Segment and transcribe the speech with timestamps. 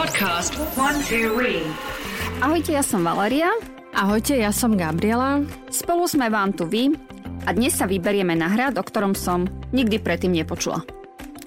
[0.00, 1.36] Podcast One Two.
[2.40, 3.52] Ahojte, ja som Valeria.
[3.92, 5.44] Ahojte, ja som Gabriela.
[5.68, 6.96] Spolu sme vám tu vy
[7.44, 9.44] a dnes sa vyberieme na hrad, o ktorom som
[9.76, 10.88] nikdy predtým nepočula.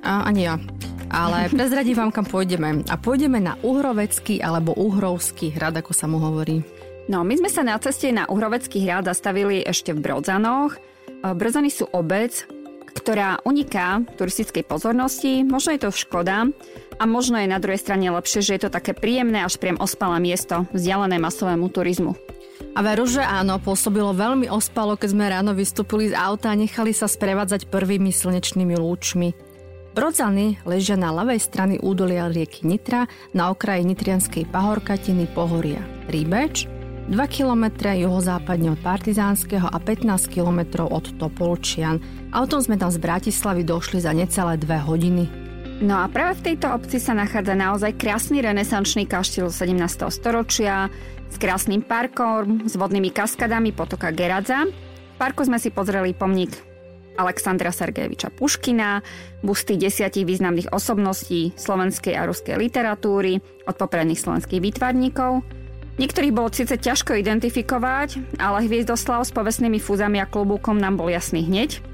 [0.06, 0.62] A, ani ja.
[1.10, 2.86] Ale prezradím vám, kam pôjdeme.
[2.94, 6.62] A pôjdeme na Uhrovecký alebo Uhrovský hrad, ako sa mu hovorí.
[7.10, 10.78] No, my sme sa na ceste na Uhrovecký hrad zastavili ešte v Brodzanoch.
[11.26, 12.46] Brodzany sú obec,
[12.94, 15.42] ktorá uniká turistickej pozornosti.
[15.44, 16.48] Možno je to škoda
[16.98, 20.22] a možno je na druhej strane lepšie, že je to také príjemné až priam ospalé
[20.22, 22.14] miesto, vzdialené masovému turizmu.
[22.74, 26.90] A veru, že áno, pôsobilo veľmi ospalo, keď sme ráno vystúpili z auta a nechali
[26.96, 29.34] sa sprevádzať prvými slnečnými lúčmi.
[29.94, 33.06] Brodzany ležia na ľavej strany údolia rieky Nitra
[33.38, 35.86] na okraji Nitrianskej pahorkatiny Pohoria.
[36.10, 36.73] Ríbeč
[37.04, 42.00] 2 km juhozápadne od Partizánskeho a 15 km od Topolčian.
[42.32, 45.24] Autom sme tam z Bratislavy došli za necelé 2 hodiny.
[45.84, 49.84] No a práve v tejto obci sa nachádza naozaj krásny renesančný kaštiel 17.
[50.16, 50.88] storočia
[51.28, 54.64] s krásnym parkom, s vodnými kaskadami potoka Geradza.
[54.64, 56.56] V parku sme si pozreli pomník
[57.20, 59.04] Alexandra Sergejeviča Puškina,
[59.44, 65.32] busty desiatich významných osobností slovenskej a ruskej literatúry od popredných slovenských výtvarníkov–
[65.94, 71.46] Niektorých bolo síce ťažko identifikovať, ale Hviezdoslav s povestnými fúzami a klobúkom nám bol jasný
[71.46, 71.86] hneď.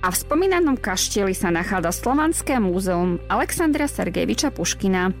[0.00, 5.12] A v spomínanom kaštieli sa nachádza Slovanské múzeum Alexandra Sergejeviča Puškina.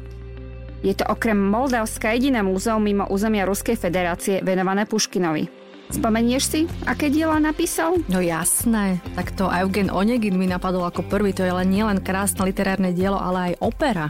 [0.80, 5.66] Je to okrem Moldavska jediné múzeum mimo územia Ruskej federácie venované Puškinovi.
[5.86, 8.02] Spomenieš si, aké diela napísal?
[8.10, 12.42] No jasné, tak to Eugen Onegin mi napadol ako prvý, to je len nielen krásne
[12.42, 14.06] literárne dielo, ale aj opera.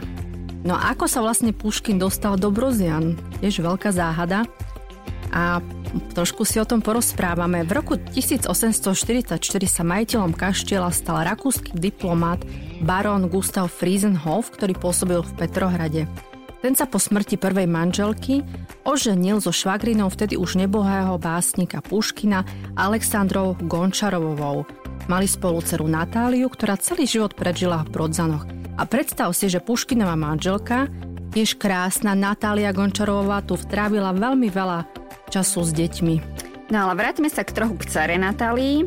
[0.67, 3.15] No a ako sa vlastne Puškin dostal do Brozian?
[3.39, 4.43] Tiež veľká záhada.
[5.31, 5.63] A
[6.11, 7.63] trošku si o tom porozprávame.
[7.63, 12.43] V roku 1844 sa majiteľom kaštiela stal rakúsky diplomat
[12.83, 16.03] barón Gustav Friesenhof, ktorý pôsobil v Petrohrade.
[16.59, 18.43] Ten sa po smrti prvej manželky
[18.83, 22.43] oženil so švagrinou vtedy už nebohého básnika Puškina
[22.75, 24.67] Aleksandrou Gončarovovou.
[25.07, 28.56] Mali spolu dceru Natáliu, ktorá celý život prežila v Brodzanoch.
[28.77, 30.85] A predstav si, že Puškinová manželka,
[31.33, 34.85] tiež krásna Natália Gončarová, tu vtrávila veľmi veľa
[35.33, 36.15] času s deťmi.
[36.69, 38.85] No ale vráťme sa k trochu k care Natálii.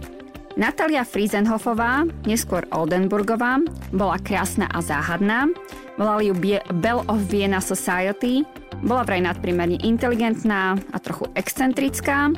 [0.54, 3.62] Natália Friesenhofová, neskôr Oldenburgová,
[3.94, 5.50] bola krásna a záhadná.
[5.98, 6.34] Volali ju
[6.82, 8.46] Bell of Vienna Society.
[8.80, 12.32] Bola vraj nadprimerne inteligentná a trochu excentrická.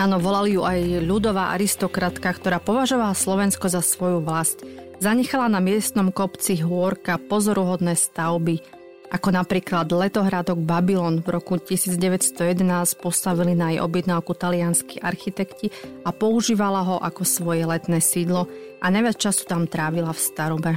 [0.00, 4.64] Áno, volali ju aj ľudová aristokratka, ktorá považovala Slovensko za svoju vlast.
[4.96, 8.64] Zanechala na miestnom kopci hôrka pozoruhodné stavby,
[9.12, 12.64] ako napríklad letohrádok Babylon v roku 1911
[12.96, 15.68] postavili na jej objednávku talianskí architekti
[16.08, 18.48] a používala ho ako svoje letné sídlo
[18.80, 20.72] a najviac času tam trávila v starobe.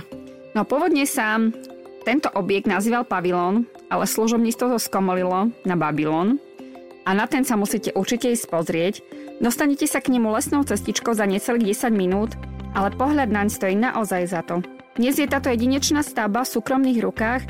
[0.51, 1.39] No pôvodne sa
[2.03, 6.43] tento objekt nazýval pavilón, ale služobníctvo to skomolilo na Babylon
[7.03, 9.03] a na ten sa musíte určite ísť pozrieť.
[9.43, 12.33] Dostanete sa k nemu lesnou cestičkou za necelých 10 minút
[12.73, 14.65] ale pohľad naň stojí naozaj za to.
[14.97, 17.41] Dnes je táto jedinečná stavba v súkromných rukách,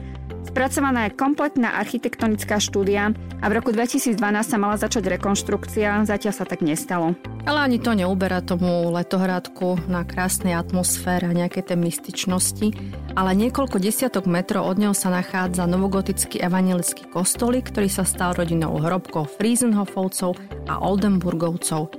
[0.48, 6.46] spracovaná je kompletná architektonická štúdia a v roku 2012 sa mala začať rekonštrukcia, zatiaľ sa
[6.48, 7.18] tak nestalo.
[7.44, 12.72] Ale ani to neuberá tomu letohrádku na krásnej atmosfére a nejaké tej mystičnosti,
[13.20, 18.80] ale niekoľko desiatok metrov od neho sa nachádza novogotický evangelický kostolík, ktorý sa stal rodinou
[18.80, 20.40] hrobkou Friesenhofovcov
[20.72, 21.92] a Oldenburgovcov.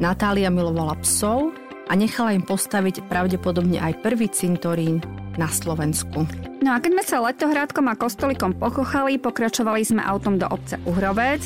[0.00, 1.52] Natália milovala psov
[1.88, 5.02] a nechala im postaviť pravdepodobne aj prvý cintorín
[5.36, 6.49] na Slovensku.
[6.60, 11.40] No a keď sme sa letohrádkom a kostolikom pochochali, pokračovali sme autom do obce Uhrovec,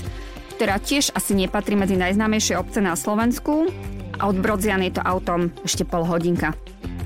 [0.59, 3.71] ktorá tiež asi nepatrí medzi najznámejšie obce na Slovensku
[4.19, 6.55] a od Brodzian je to autom ešte pol hodinka.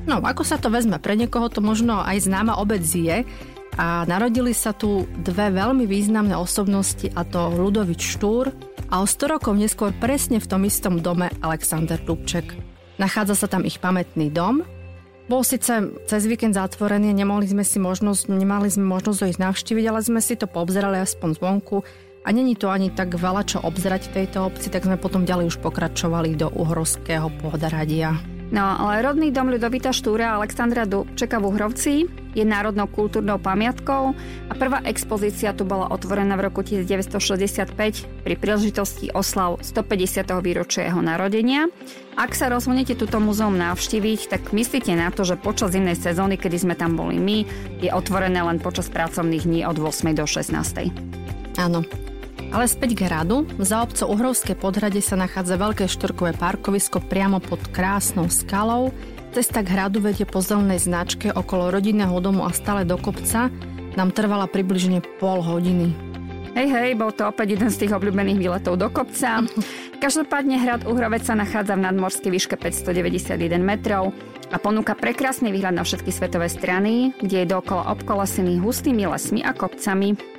[0.08, 0.96] No, ako sa to vezme?
[0.96, 3.28] Pre niekoho to možno aj známa obec je,
[3.78, 8.50] a narodili sa tu dve veľmi významné osobnosti a to Ludovič Štúr
[8.90, 12.58] a o 100 rokov neskôr presne v tom istom dome Alexander Dubček.
[12.98, 14.66] Nachádza sa tam ich pamätný dom.
[15.28, 19.84] Bol síce cez víkend zatvorený, nemohli sme si možnosť, nemali sme možnosť ho ísť navštíviť,
[19.84, 21.84] ale sme si to poobzerali aspoň zvonku
[22.24, 25.52] a není to ani tak veľa čo obzerať v tejto obci, tak sme potom ďalej
[25.52, 28.37] už pokračovali do Uhorského podhradia.
[28.48, 31.94] No, ale rodný dom Ľudovita Štúra Alexandra Dubčeka v Uhrovci
[32.32, 34.16] je národnou kultúrnou pamiatkou
[34.48, 37.76] a prvá expozícia tu bola otvorená v roku 1965
[38.24, 40.32] pri príležitosti oslav 150.
[40.40, 41.68] výročia jeho narodenia.
[42.16, 46.56] Ak sa rozhodnete túto muzeum navštíviť, tak myslíte na to, že počas zimnej sezóny, kedy
[46.56, 47.44] sme tam boli my,
[47.84, 50.16] je otvorené len počas pracovných dní od 8.
[50.16, 50.88] do 16.
[51.60, 51.84] Áno,
[52.48, 57.60] ale späť k hradu, za obcov Uhrovské podhrade sa nachádza veľké štorkové parkovisko priamo pod
[57.72, 58.94] krásnou skalou.
[59.36, 63.52] Cesta k hradu vedie po zelenej značke okolo rodinného domu a stále do kopca.
[63.98, 65.90] nám trvala približne pol hodiny.
[66.56, 69.44] Hej, hej, bol to opäť jeden z tých obľúbených výletov do kopca.
[70.02, 74.16] Každopádne hrad Uhrovec sa nachádza v nadmorskej výške 591 metrov
[74.48, 79.52] a ponúka prekrásny výhľad na všetky svetové strany, kde je dookola obkolesený hustými lesmi a
[79.52, 80.37] kopcami.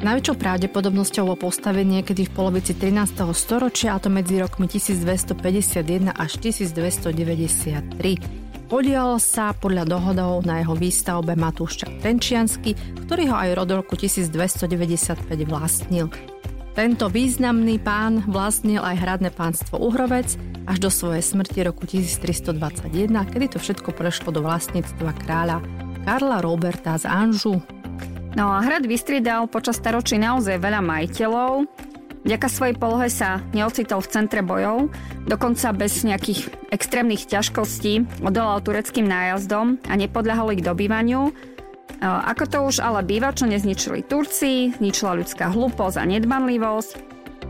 [0.00, 3.20] Najväčšou pravdepodobnosťou bolo postavenie niekedy v polovici 13.
[3.36, 7.92] storočia, a to medzi rokmi 1251 až 1293.
[8.72, 12.72] Podiel sa podľa dohodov na jeho výstavbe Matúš Trenčiansky,
[13.04, 16.08] ktorý ho aj od roku 1295 vlastnil.
[16.72, 20.32] Tento významný pán vlastnil aj hradné pánstvo Uhrovec
[20.64, 22.56] až do svojej smrti roku 1321,
[23.36, 25.60] kedy to všetko prešlo do vlastníctva kráľa
[26.08, 27.60] Karla Roberta z Anžu.
[28.38, 31.66] No a hrad vystriedal počas staročí naozaj veľa majiteľov,
[32.20, 34.92] Vďaka svojej polohe sa neocitol v centre bojov,
[35.24, 41.32] dokonca bez nejakých extrémnych ťažkostí odolal tureckým nájazdom a nepodľahol ich dobývaniu.
[42.04, 46.90] Ako to už ale býva, čo nezničili Turci, zničila ľudská hlúposť a nedbanlivosť.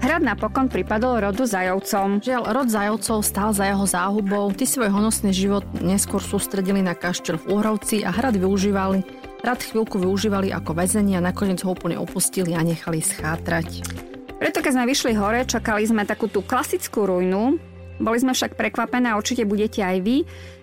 [0.01, 2.25] Hrad napokon pripadol rodu Zajovcom.
[2.25, 4.49] Žiaľ, rod Zajovcov stál za jeho záhubou.
[4.55, 9.05] Ty svoj honosný život neskôr sústredili na kaštel v Uhrovci a hrad využívali.
[9.41, 13.89] Hrad chvíľku využívali ako väzenie a nakoniec ho úplne opustili a nechali schátrať.
[14.37, 17.57] Preto keď sme vyšli hore, čakali sme takú tú klasickú ruinu,
[18.01, 20.17] boli sme však prekvapené a určite budete aj vy.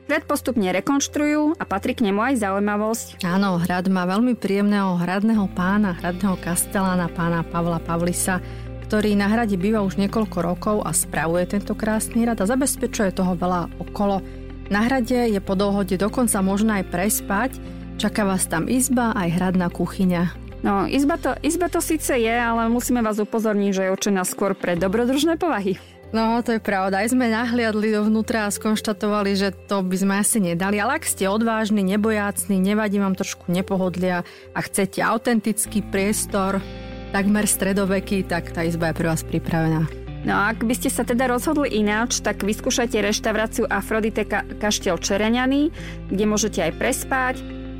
[0.09, 3.07] Hrad postupne rekonštruujú a patrí k nemu aj zaujímavosť.
[3.25, 8.41] Áno, hrad má veľmi príjemného hradného pána, hradného kastelána pána Pavla Pavlisa,
[8.87, 13.33] ktorý na hrade býva už niekoľko rokov a spravuje tento krásny hrad a zabezpečuje toho
[13.33, 14.21] veľa okolo.
[14.69, 17.51] Na hrade je po dohode dokonca možné aj prespať,
[17.97, 20.47] čaká vás tam izba aj hradná kuchyňa.
[20.61, 24.57] No, izba to, izba to síce je, ale musíme vás upozorniť, že je určená skôr
[24.57, 25.77] pre dobrodružné povahy.
[26.15, 27.03] No, to je pravda.
[27.03, 30.79] Aj sme nahliadli dovnútra a skonštatovali, že to by sme asi nedali.
[30.79, 34.23] Ale ak ste odvážni, nebojácni, nevadí vám trošku nepohodlia
[34.55, 36.63] a chcete autentický priestor,
[37.11, 39.83] takmer stredoveký, tak tá izba je pre vás pripravená.
[40.23, 44.99] No a ak by ste sa teda rozhodli ináč, tak vyskúšajte reštauráciu Afrodite Ka- Kaštiel
[44.99, 45.71] Čereňany,
[46.11, 47.35] kde môžete aj prespať,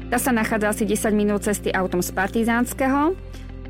[0.08, 3.16] tá sa nachádza asi 10 minút cesty autom z Partizánskeho.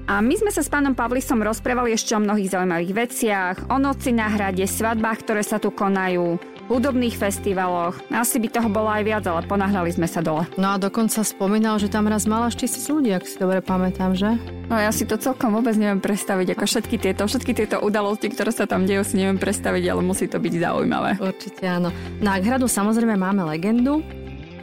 [0.08, 4.16] A my sme sa s pánom Pavlisom rozprávali ešte o mnohých zaujímavých veciach, o noci
[4.16, 6.40] na hrade, svadbách, ktoré sa tu konajú,
[6.72, 8.00] hudobných festivaloch.
[8.08, 10.48] Asi by toho bolo aj viac, ale ponáhľali sme sa dole.
[10.56, 14.16] No a dokonca spomínal, že tam raz mal až tisíc ľudí, ak si dobre pamätám,
[14.16, 14.40] že?
[14.72, 18.56] No ja si to celkom vôbec neviem predstaviť, ako všetky tieto, všetky tieto udalosti, ktoré
[18.56, 21.20] sa tam dejú, si neviem predstaviť, ale musí to byť zaujímavé.
[21.20, 21.92] Určite áno.
[22.24, 24.00] Na hradu samozrejme máme legendu.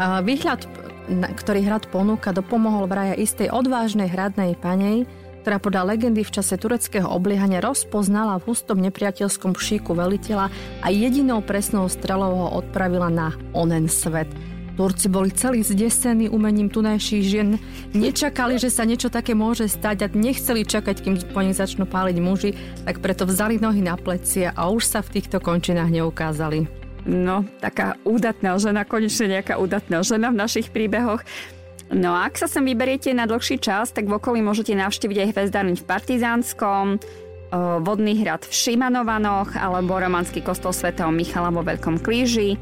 [0.01, 0.65] Výhľad
[1.11, 5.05] ktorý hrad ponúka, dopomohol vraja istej odvážnej hradnej panej,
[5.45, 10.49] ktorá podľa legendy v čase tureckého obliehania rozpoznala v hustom nepriateľskom šíku veliteľa
[10.81, 14.27] a jedinou presnou strelou ho odpravila na onen svet.
[14.75, 17.63] Turci boli celí zdesení umením tunajších žien,
[17.95, 22.17] nečakali, že sa niečo také môže stať a nechceli čakať, kým po nich začnú páliť
[22.19, 22.51] muži,
[22.83, 27.97] tak preto vzali nohy na plecia a už sa v týchto končinách neukázali no, taká
[28.05, 31.25] údatná žena, konečne nejaká údatná žena v našich príbehoch.
[31.93, 35.29] No a ak sa sem vyberiete na dlhší čas, tak v okolí môžete navštíviť aj
[35.37, 36.87] hvezdárniť v Partizánskom,
[37.85, 42.59] vodný hrad v Šimanovanoch alebo romanský kostol svätého Michala vo Veľkom kríži.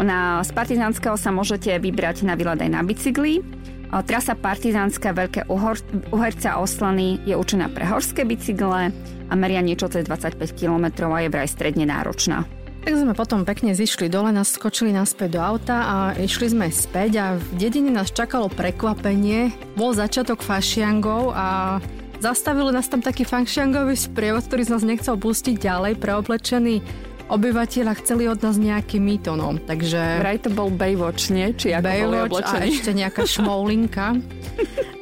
[0.00, 3.44] Na, z Partizánskeho sa môžete vybrať na výlet aj na bicykli.
[3.90, 5.76] Trasa Partizánska Veľké Uhor,
[6.14, 8.94] Uherca Oslany je určená pre horské bicykle
[9.28, 12.46] a meria niečo cez 25 km a je vraj stredne náročná.
[12.80, 17.10] Tak sme potom pekne zišli dole, nás skočili naspäť do auta a išli sme späť
[17.20, 19.52] a v dedine nás čakalo prekvapenie.
[19.76, 21.78] Bol začiatok fašiangov a
[22.24, 28.26] zastavili nás tam taký fašiangový sprievod, ktorý z nás nechcel pustiť ďalej, preoblečený obyvateľa chceli
[28.26, 30.18] od nás nejaký mýtonom, takže...
[30.18, 31.54] Vraj to bol Baywatch, nie?
[31.54, 34.18] Či ako Baywatch a ešte nejaká šmoulinka.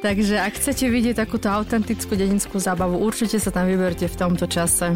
[0.05, 4.93] takže ak chcete vidieť takúto autentickú dedinskú zábavu, určite sa tam vyberte v tomto čase.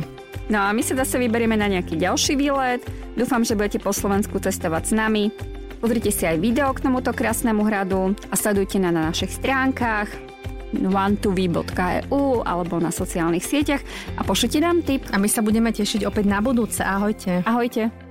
[0.54, 2.86] No a my sa zase vyberieme na nejaký ďalší výlet.
[3.18, 5.34] Dúfam, že budete po Slovensku cestovať s nami.
[5.82, 10.14] Pozrite si aj video k tomuto krásnemu hradu a sledujte na, na našich stránkach
[10.78, 13.82] one2v.eu alebo na sociálnych sieťach
[14.14, 15.02] a pošlite nám tip.
[15.10, 16.86] A my sa budeme tešiť opäť na budúce.
[16.86, 17.42] Ahojte.
[17.50, 18.03] Ahojte.